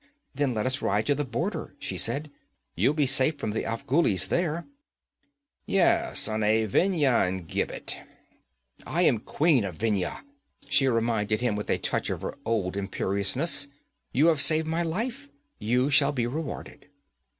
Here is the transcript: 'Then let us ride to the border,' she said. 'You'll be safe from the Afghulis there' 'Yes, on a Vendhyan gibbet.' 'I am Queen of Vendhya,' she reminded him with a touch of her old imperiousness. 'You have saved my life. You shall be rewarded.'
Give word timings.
'Then 0.33 0.55
let 0.55 0.65
us 0.65 0.81
ride 0.81 1.05
to 1.05 1.13
the 1.13 1.23
border,' 1.23 1.75
she 1.77 1.95
said. 1.95 2.31
'You'll 2.75 2.95
be 2.95 3.05
safe 3.05 3.37
from 3.37 3.51
the 3.51 3.65
Afghulis 3.65 4.29
there' 4.29 4.65
'Yes, 5.67 6.27
on 6.27 6.41
a 6.41 6.65
Vendhyan 6.65 7.45
gibbet.' 7.45 7.99
'I 8.87 9.01
am 9.03 9.19
Queen 9.19 9.63
of 9.63 9.77
Vendhya,' 9.77 10.23
she 10.67 10.87
reminded 10.87 11.41
him 11.41 11.55
with 11.55 11.69
a 11.69 11.77
touch 11.77 12.09
of 12.09 12.21
her 12.23 12.33
old 12.47 12.75
imperiousness. 12.75 13.67
'You 14.11 14.25
have 14.29 14.41
saved 14.41 14.65
my 14.65 14.81
life. 14.81 15.29
You 15.59 15.91
shall 15.91 16.11
be 16.11 16.25
rewarded.' 16.25 16.87